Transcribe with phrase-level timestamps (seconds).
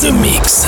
[0.00, 0.66] The Mix.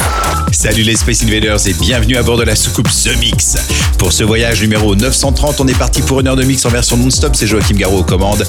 [0.53, 3.57] Salut les Space Invaders et bienvenue à bord de la soucoupe The Mix.
[3.99, 6.97] Pour ce voyage numéro 930, on est parti pour une heure de mix en version
[6.97, 7.35] non-stop.
[7.35, 8.47] C'est Joachim Garraud aux commandes.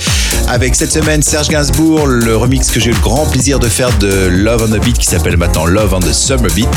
[0.48, 3.90] Avec cette semaine Serge Gainsbourg, le remix que j'ai eu le grand plaisir de faire
[3.98, 6.68] de Love on the Beat qui s'appelle maintenant Love on the Summer Beat.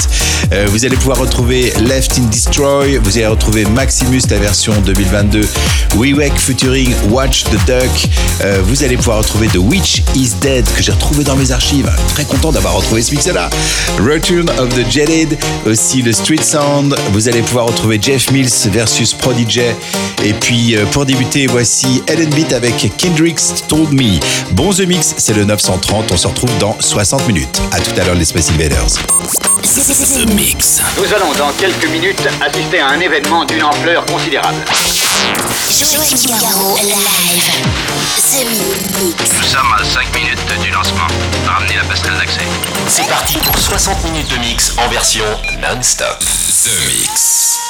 [0.52, 2.96] Euh, vous allez pouvoir retrouver Left in Destroy.
[2.98, 5.46] Vous allez retrouver Maximus, la version 2022.
[5.96, 8.08] WeWake featuring Watch the Duck.
[8.42, 11.90] Euh, vous allez pouvoir retrouver The Witch is Dead que j'ai retrouvé dans mes archives.
[12.14, 13.50] Très content d'avoir retrouvé ce mix-là.
[13.98, 16.94] Return of the Jetted, aussi le Street Sound.
[17.12, 19.60] Vous allez pouvoir retrouver Jeff Mills versus Prodigy.
[20.24, 24.18] Et puis euh, pour débuter, voici Ellen Beat avec Kendrick's Told Me.
[24.52, 26.12] Bon The Mix, c'est le 930.
[26.12, 27.60] On se retrouve dans 60 minutes.
[27.72, 29.49] À tout à l'heure les Space Invaders.
[29.62, 30.80] The Mix.
[30.96, 34.56] Nous allons dans quelques minutes assister à un événement d'une ampleur considérable.
[35.68, 37.44] Joachim Garraud live.
[38.16, 39.30] The Mix.
[39.36, 41.06] Nous sommes à 5 minutes du lancement.
[41.46, 42.46] Ramenez la passerelle d'accès.
[42.88, 45.26] C'est parti pour 60 minutes de mix en version
[45.60, 46.18] non-stop.
[46.20, 47.69] The Mix.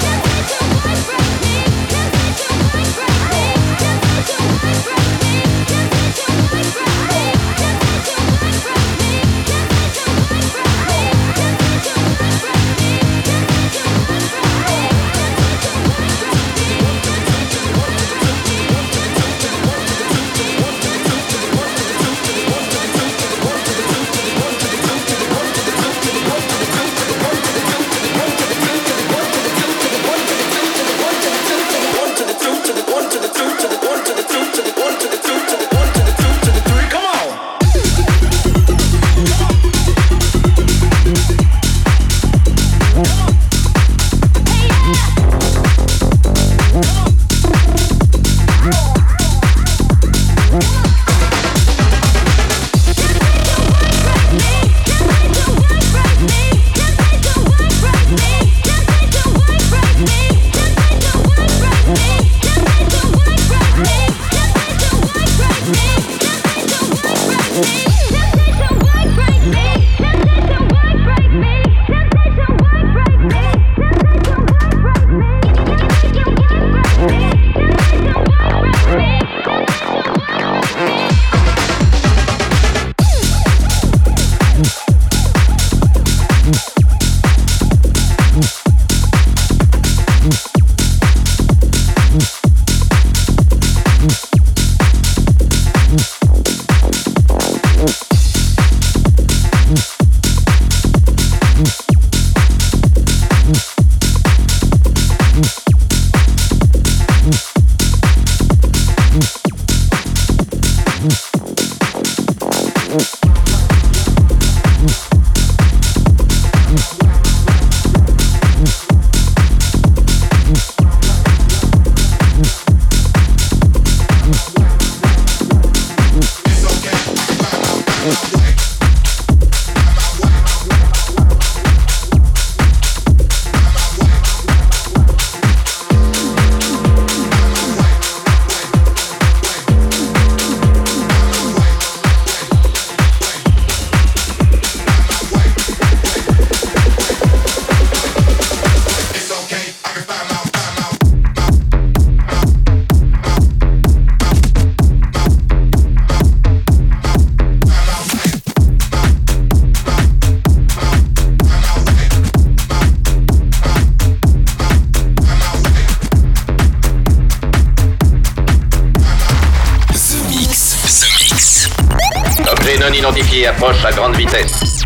[173.61, 174.83] Approche à grande vitesse.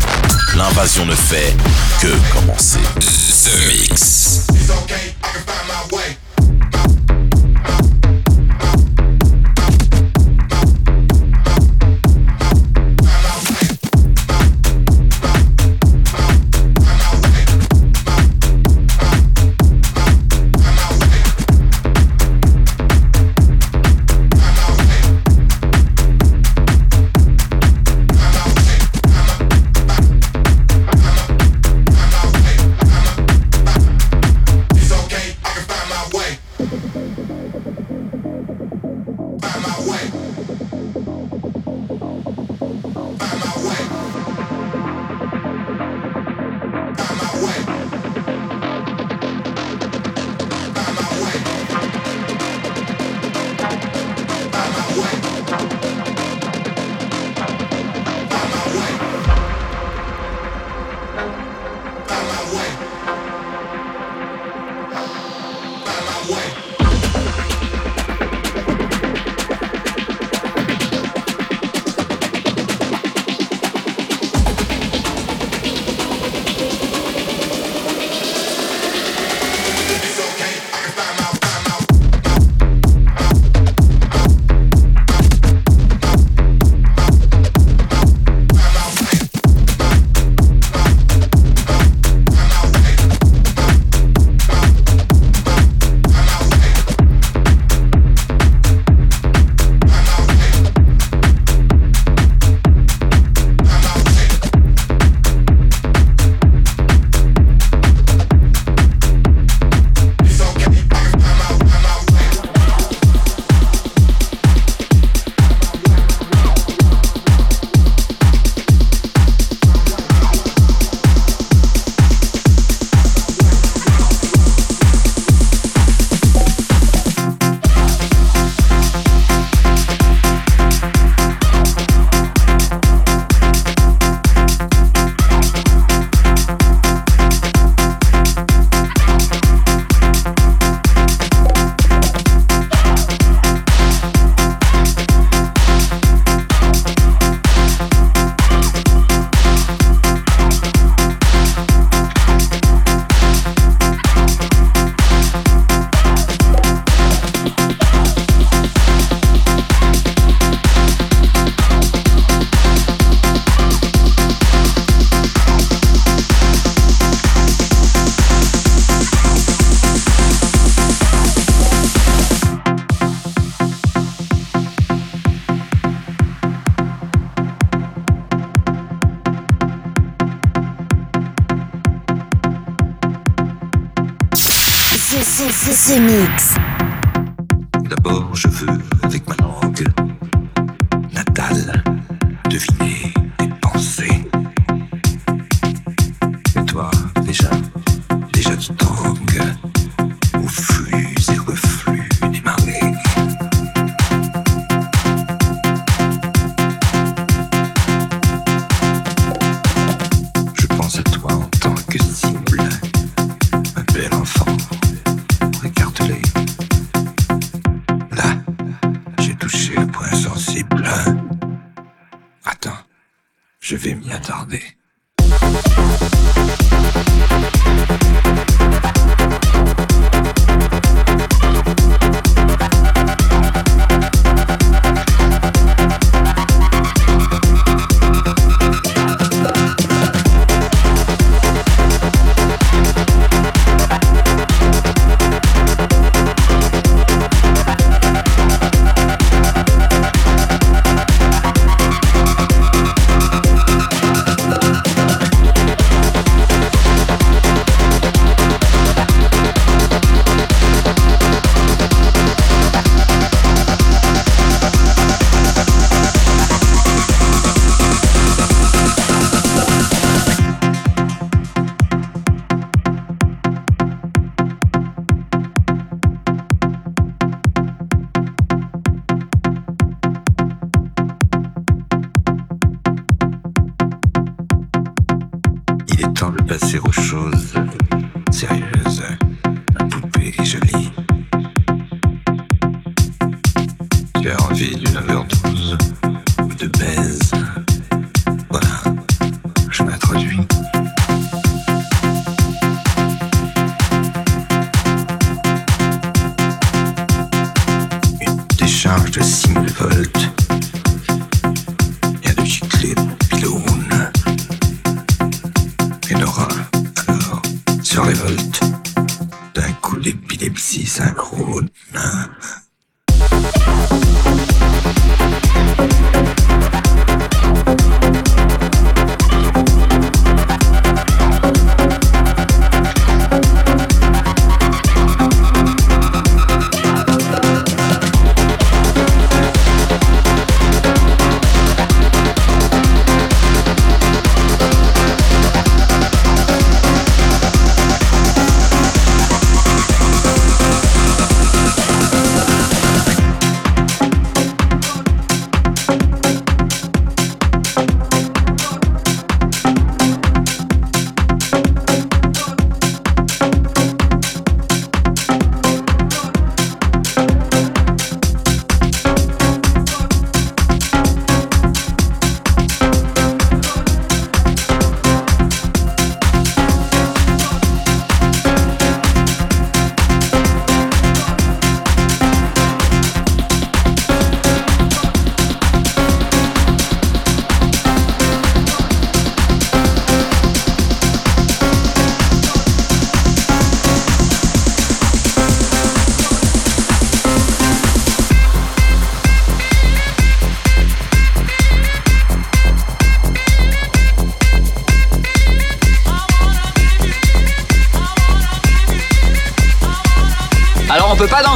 [0.54, 1.55] L'invasion ne fait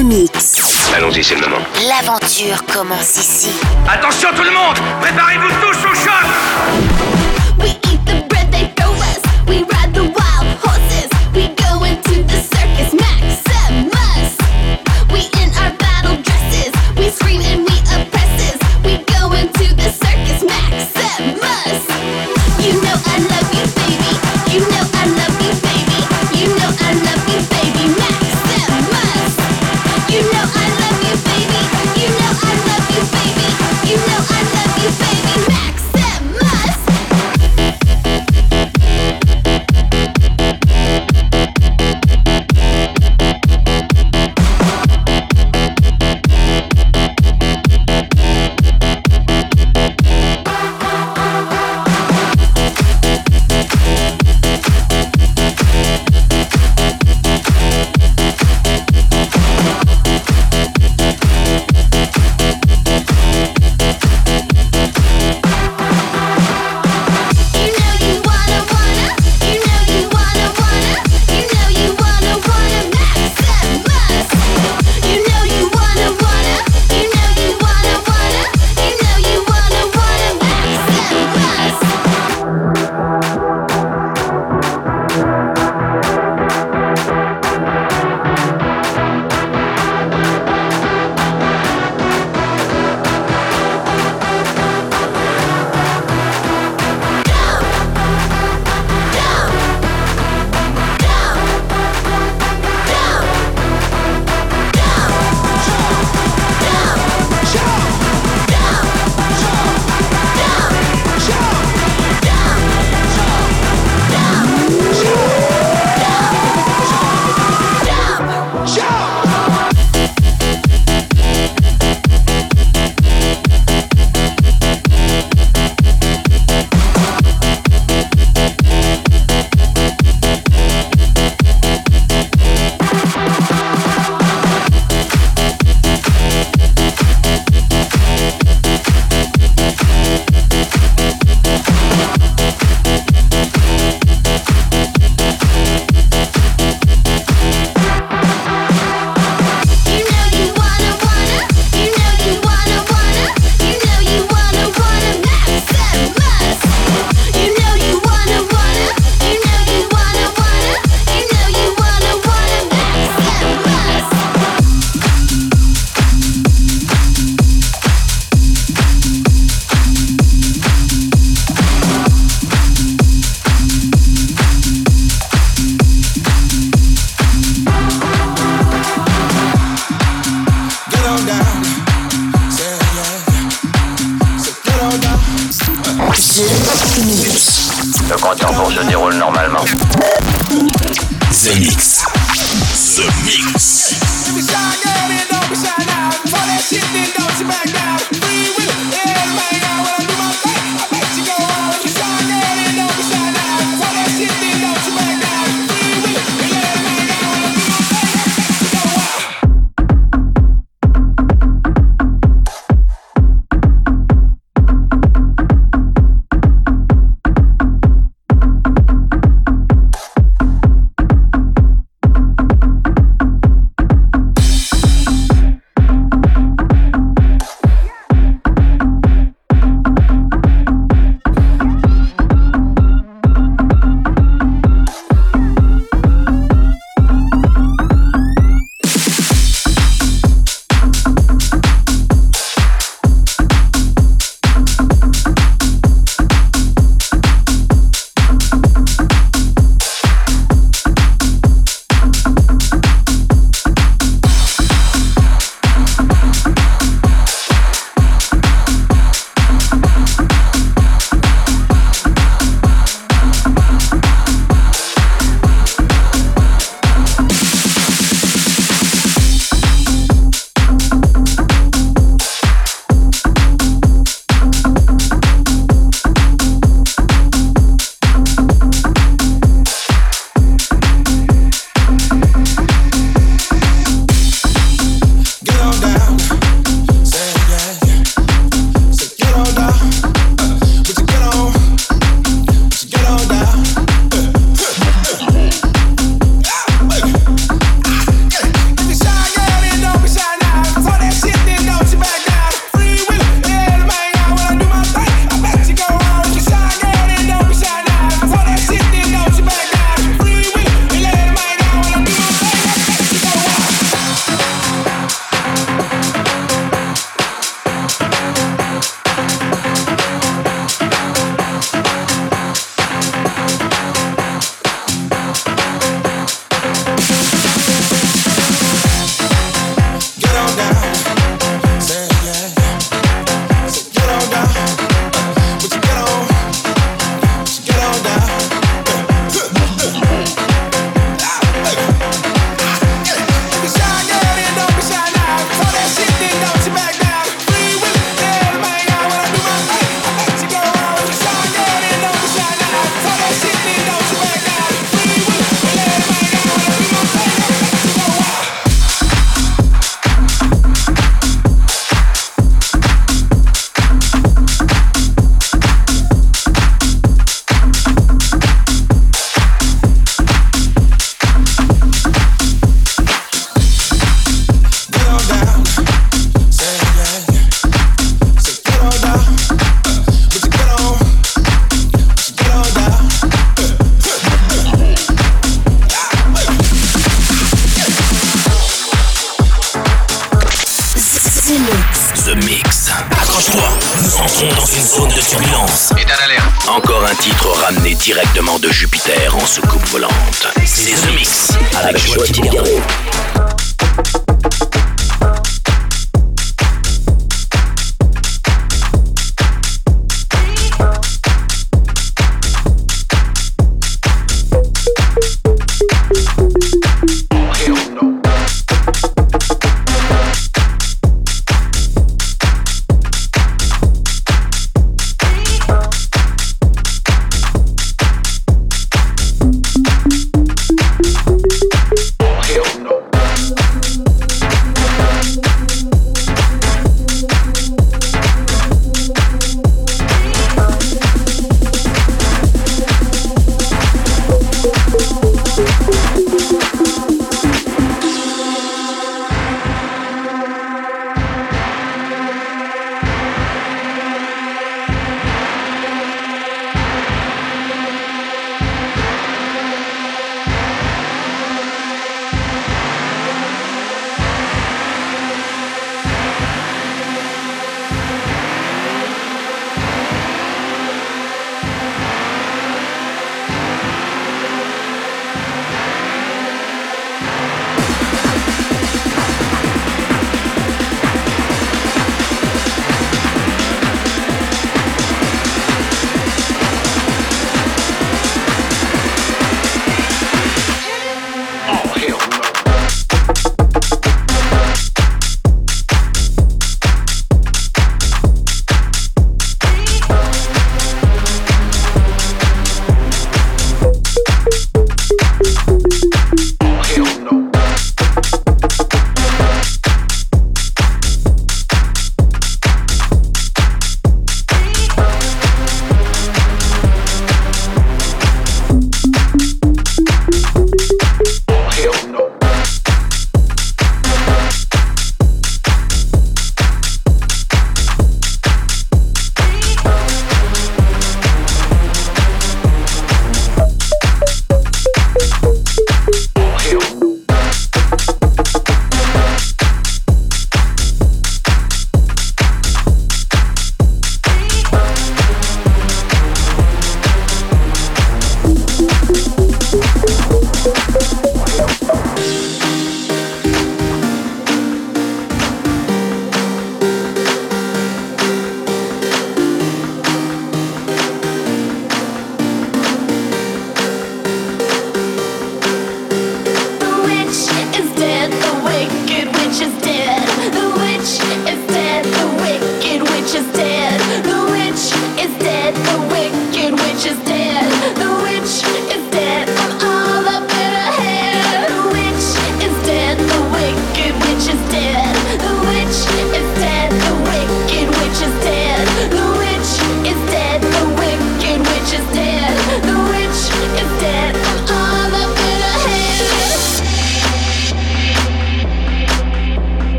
[0.00, 0.31] Mix.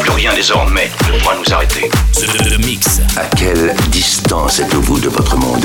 [0.00, 1.90] Plus rien désormais ne pourra nous arrêter.
[2.14, 3.00] The Mix.
[3.18, 5.64] À quelle distance êtes-vous de votre monde?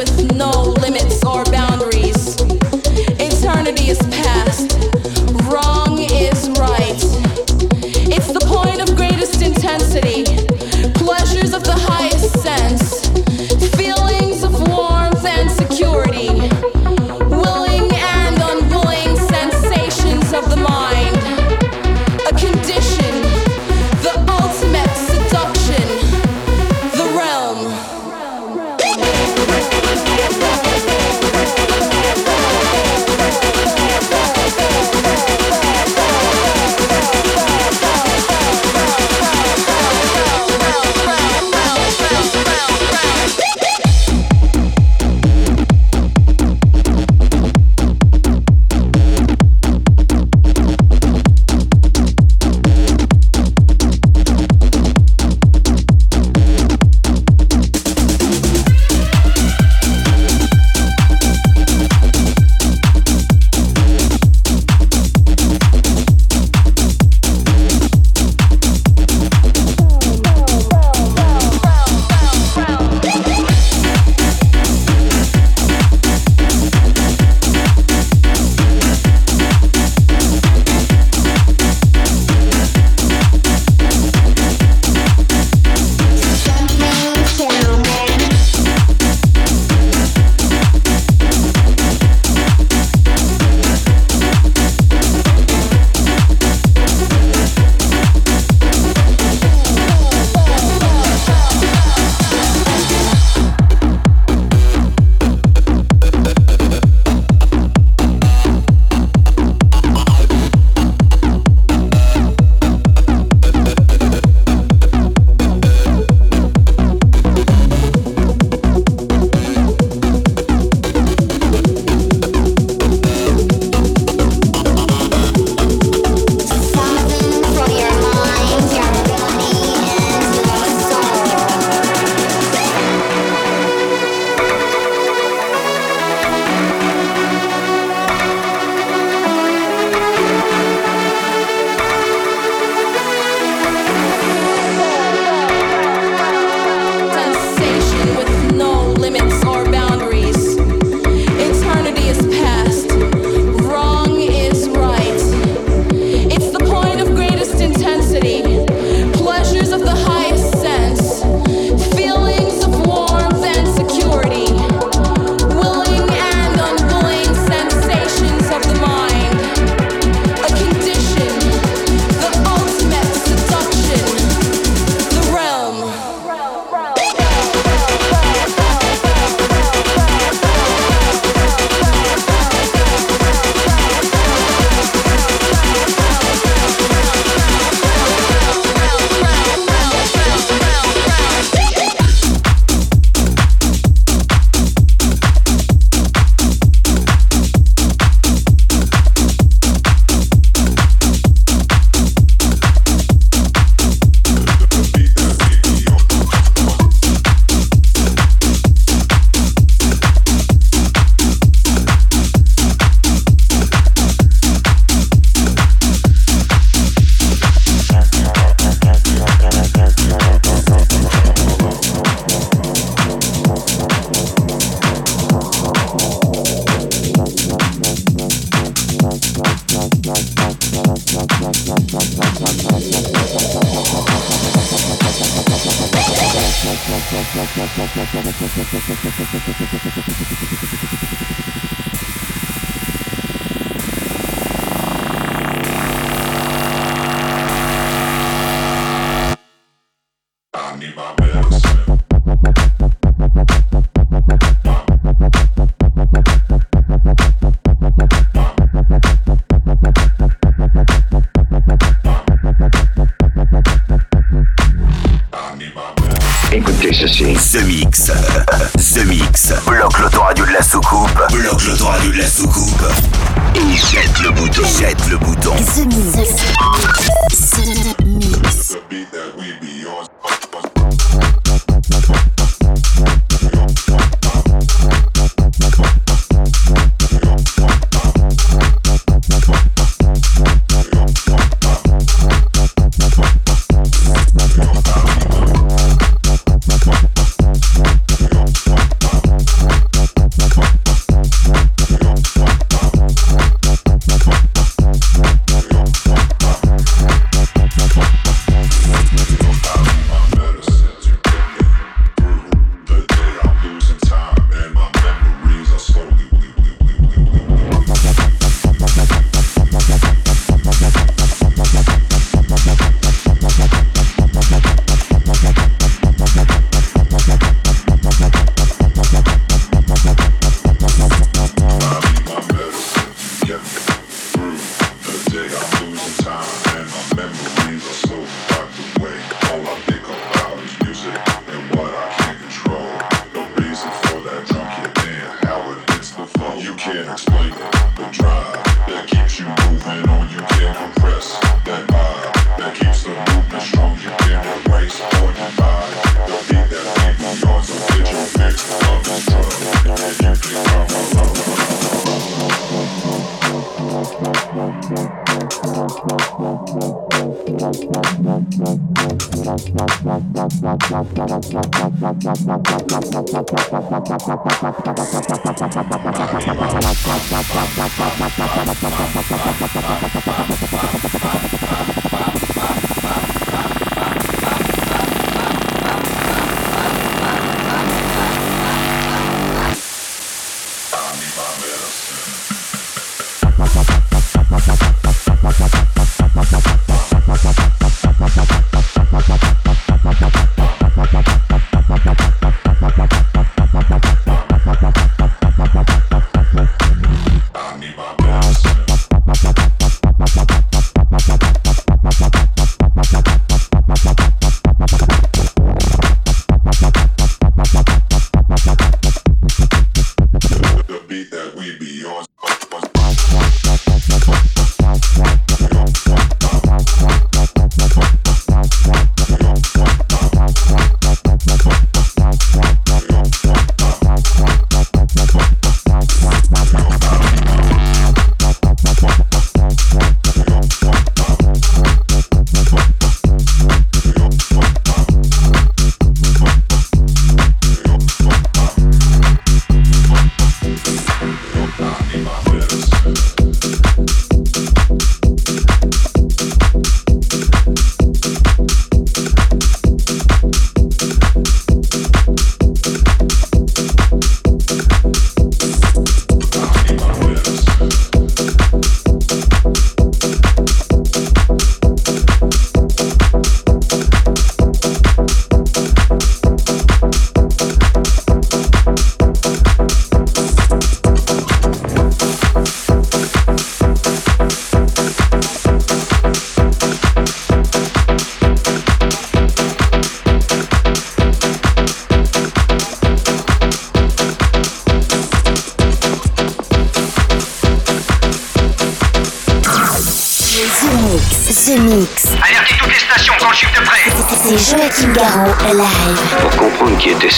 [294.61, 295.30] Let's go.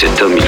[0.05, 0.42] Comprendre qui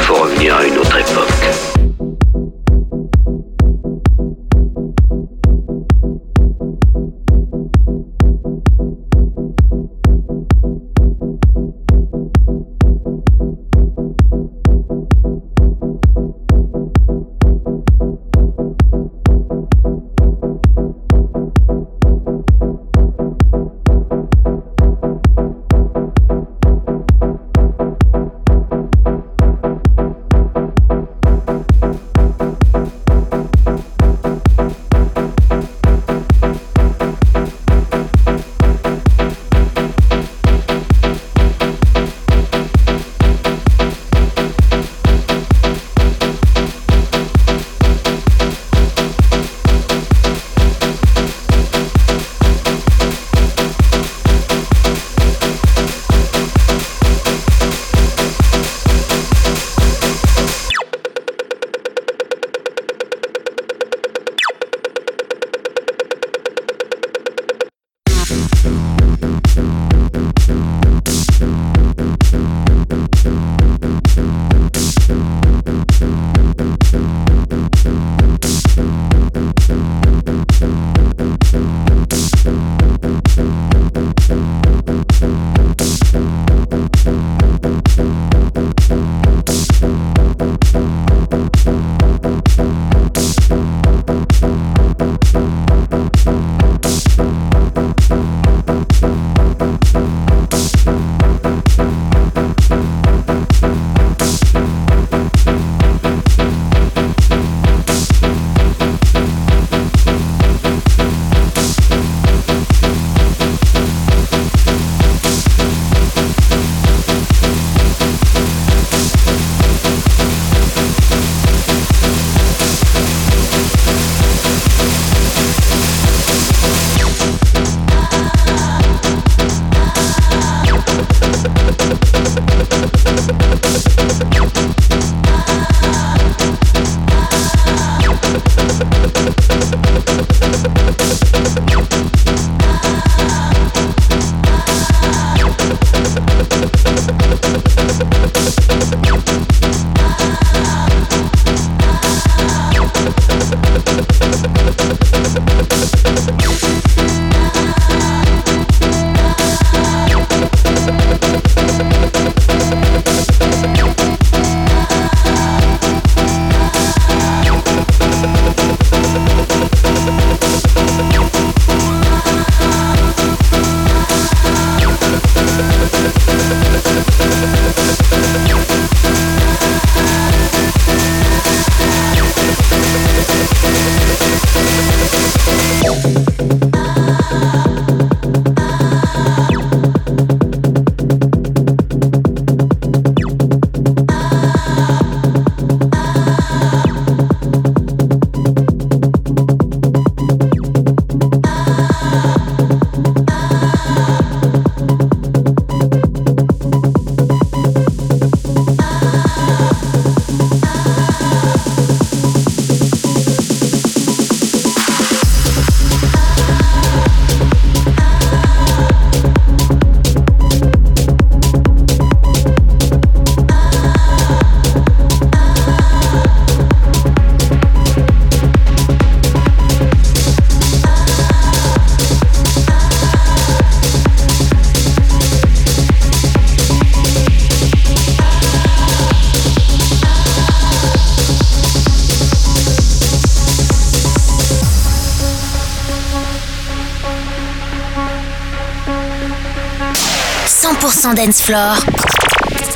[251.06, 251.78] 100% dance floor.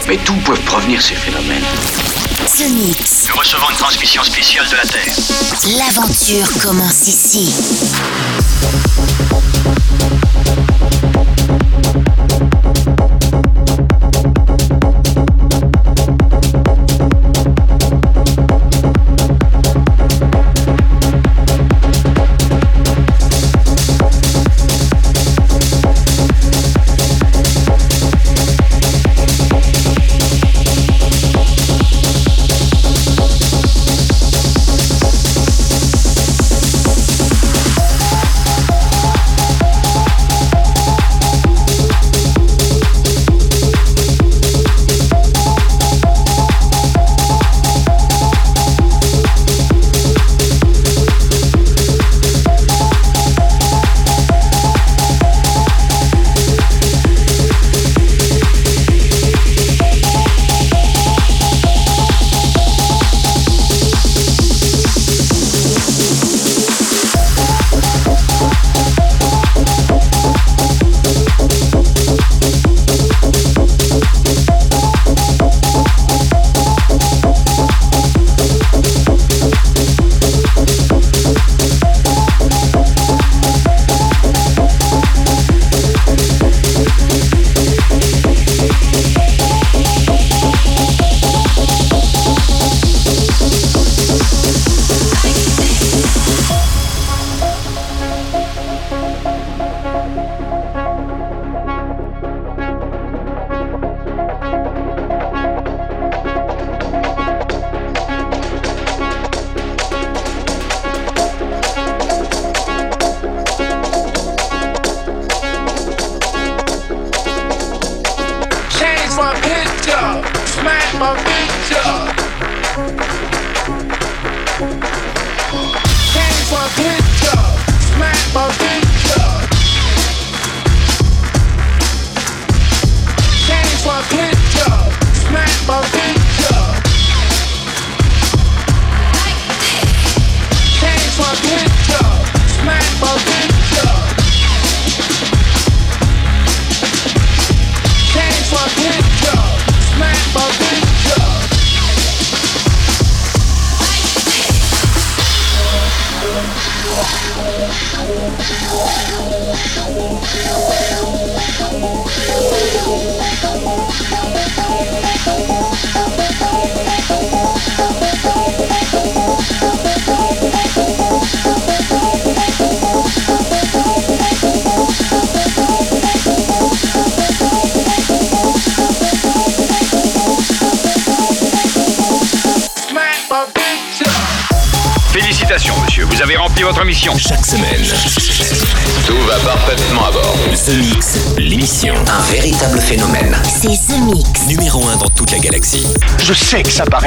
[0.07, 1.63] Mais d'où peuvent provenir ces phénomènes
[2.57, 3.27] The Mix.
[3.27, 5.13] Nous recevons une transmission spéciale de la Terre.
[5.77, 7.53] L'aventure commence ici.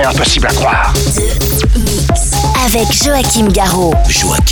[0.04, 0.92] Impossible à croire.
[0.94, 2.32] The Mix.
[2.66, 3.94] Avec Joachim Garraud.
[4.08, 4.51] Joachim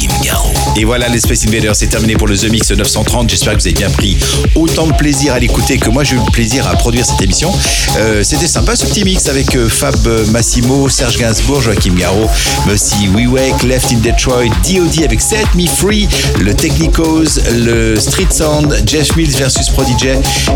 [0.77, 3.29] Et voilà, les Space Invaders, c'est terminé pour le The Mix 930.
[3.29, 4.17] J'espère que vous avez bien pris
[4.55, 7.53] autant de plaisir à l'écouter que moi j'ai eu le plaisir à produire cette émission.
[7.99, 9.97] Euh, C'était sympa ce petit mix avec euh, Fab
[10.31, 12.29] Massimo, Serge Gainsbourg, Joachim Garraud,
[12.67, 12.75] mais
[13.15, 16.09] We Wake, Left in Detroit, DOD avec Set Me Free,
[16.39, 20.09] le Technicos, le Street Sound, Jeff Mills versus Prodigy.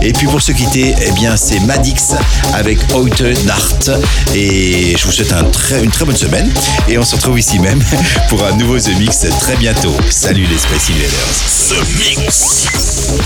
[0.03, 2.13] Et puis pour se quitter, eh bien c'est Madix
[2.55, 3.91] avec Heute Nacht.
[4.35, 5.33] Et je vous souhaite
[5.83, 6.51] une très bonne semaine.
[6.89, 7.83] Et on se retrouve ici même
[8.29, 9.95] pour un nouveau The Mix très très bientôt.
[10.11, 11.35] Salut les Space Invaders.
[11.47, 12.67] Ce mix.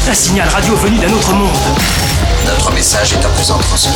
[0.08, 1.56] Un signal radio venu d'un autre monde.
[2.46, 3.94] Notre message est à présent transmis.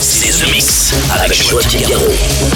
[0.00, 2.06] C'est The Mix avec, avec Joachim Garraud.
[2.06, 2.54] Garraud.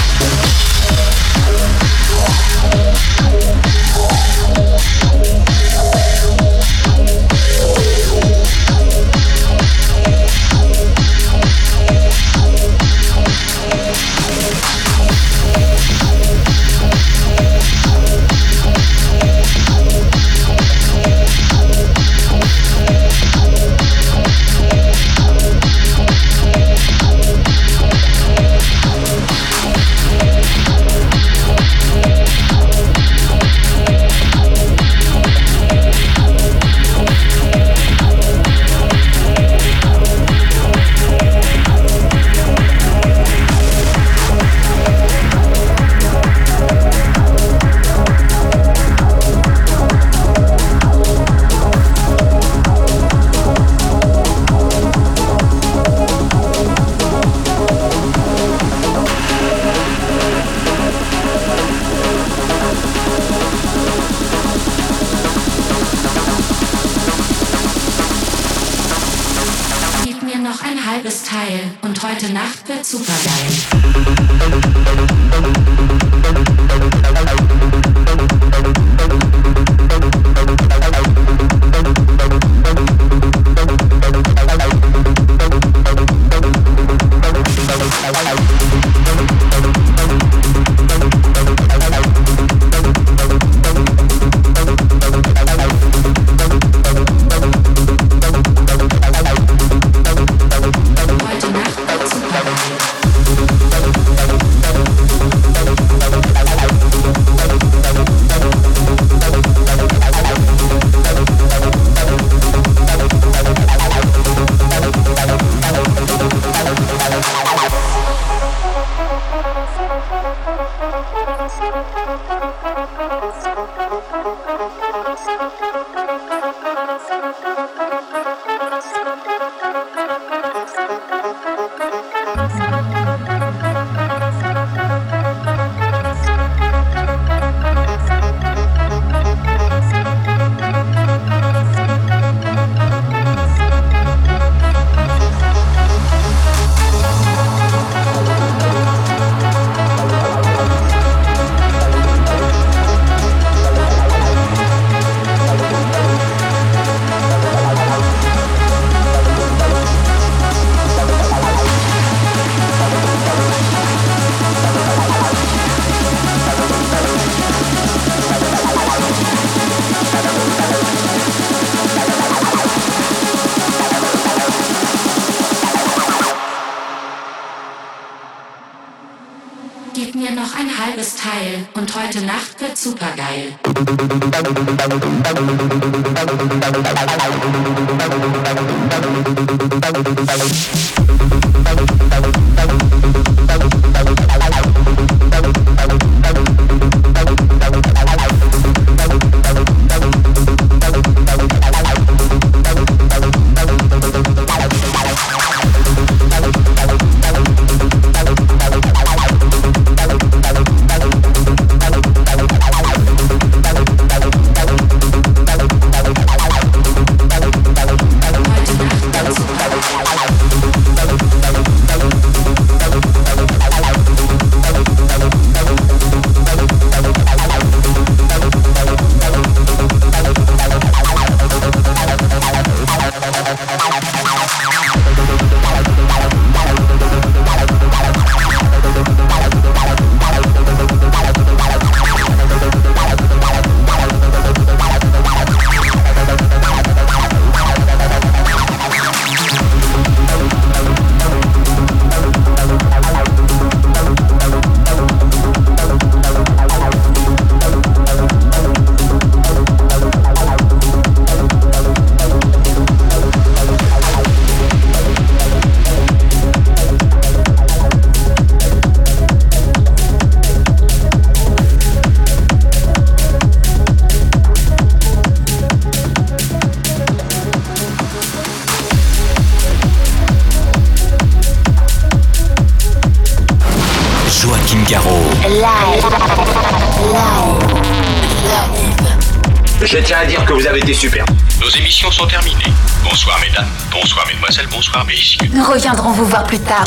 [296.37, 296.85] Plus tard.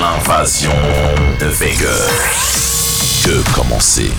[0.00, 0.72] L'invasion
[1.38, 1.88] de Vega.
[3.24, 4.10] Que commencer?